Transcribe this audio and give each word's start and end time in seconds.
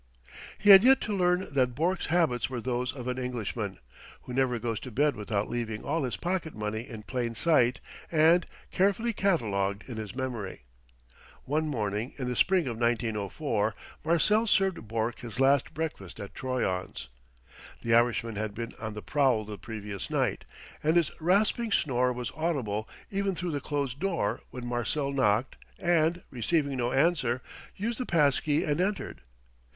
He 0.57 0.71
had 0.71 0.83
yet 0.83 0.99
to 1.01 1.15
learn 1.15 1.53
that 1.53 1.75
Bourke's 1.75 2.07
habits 2.07 2.49
were 2.49 2.59
those 2.59 2.91
of 2.91 3.07
an 3.07 3.19
Englishman, 3.19 3.77
who 4.23 4.33
never 4.33 4.57
goes 4.57 4.79
to 4.79 4.89
bed 4.89 5.15
without 5.15 5.47
leaving 5.47 5.83
all 5.83 6.01
his 6.05 6.17
pocket 6.17 6.55
money 6.55 6.89
in 6.89 7.03
plain 7.03 7.35
sight 7.35 7.79
and 8.11 8.47
carefully 8.71 9.13
catalogued 9.13 9.83
in 9.87 9.97
his 9.97 10.15
memory.... 10.15 10.63
One 11.43 11.67
morning 11.67 12.13
in 12.17 12.27
the 12.27 12.35
spring 12.35 12.63
of 12.65 12.79
1904 12.79 13.75
Marcel 14.03 14.47
served 14.47 14.87
Bourke 14.87 15.19
his 15.19 15.39
last 15.39 15.71
breakfast 15.75 16.19
at 16.19 16.33
Troyon's. 16.33 17.07
The 17.83 17.93
Irishman 17.93 18.37
had 18.37 18.55
been 18.55 18.73
on 18.79 18.95
the 18.95 19.03
prowl 19.03 19.45
the 19.45 19.59
previous 19.59 20.09
night, 20.09 20.45
and 20.81 20.95
his 20.95 21.11
rasping 21.19 21.71
snore 21.71 22.11
was 22.11 22.31
audible 22.35 22.89
even 23.11 23.35
through 23.35 23.51
the 23.51 23.61
closed 23.61 23.99
door 23.99 24.41
when 24.49 24.65
Marcel 24.65 25.11
knocked 25.13 25.57
and, 25.77 26.23
receiving 26.31 26.75
no 26.75 26.91
answer, 26.91 27.43
used 27.75 27.99
the 27.99 28.07
pass 28.07 28.39
key 28.39 28.63
and 28.63 28.81
entered. 28.81 29.21